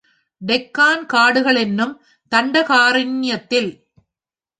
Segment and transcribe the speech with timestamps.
[0.41, 1.93] டெக்கான் காடுகளென்னும்
[2.31, 3.71] தண்ட காரண்யத்தில்.